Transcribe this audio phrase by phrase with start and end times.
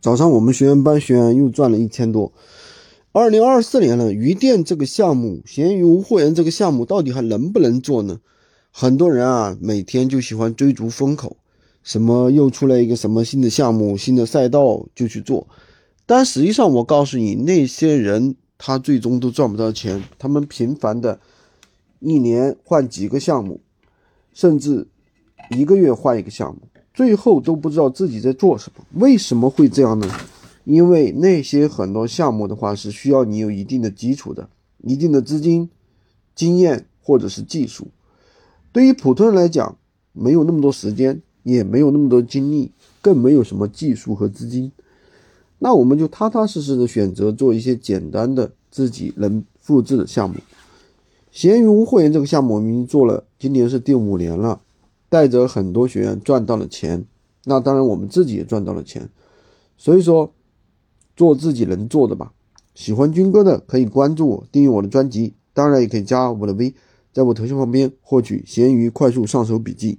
[0.00, 2.32] 早上我们学员班学员又赚了一千多。
[3.12, 8.20] 二零二四年了，鱼店这个项目，闲鱼无货源这个项目到底还能不能做呢？
[8.70, 11.38] 很多人啊，每天就喜欢追逐风口，
[11.82, 15.46] 什么又出来一个什么新的项目、新的赛道就去做。
[16.04, 20.04] 但实际上，我告诉你，那些人他最终都赚不到钱。
[20.18, 21.18] 他们频繁的，
[22.00, 23.60] 一年换几个项目，
[24.34, 24.86] 甚至
[25.50, 26.60] 一个月换一个项目，
[26.96, 28.82] 最后都不知道自己在做什么。
[28.94, 30.08] 为什么会这样呢？
[30.64, 34.48] 因为那些很多项目的话，是需要你有一定的基础的，
[34.82, 35.68] 一定的资金、
[36.34, 37.88] 经验或者是技术。
[38.72, 39.76] 对于普通人来讲，
[40.14, 44.72] 没有那么多时间，也没有那么多精力，更没有什么技术和资金，
[45.58, 50.36] 那我们就踏踏实实的选择做一些简单的自己能复制的项目。
[51.30, 54.62] 闲鱼无货源这个项目，我们已经做了，今年是第五年了，
[55.08, 57.06] 带着很多学员赚到了钱，
[57.44, 59.08] 那当然我们自己也赚到了钱。
[59.76, 60.32] 所以说，
[61.16, 62.32] 做自己能做的吧。
[62.74, 66.74] 喜欢军哥的可以关注我，订阅我的专辑，当然也可以加我的 V，。
[67.12, 69.98] 在我头像旁边获取闲鱼快速上手笔记。